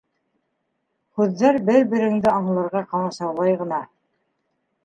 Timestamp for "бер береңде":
1.69-2.31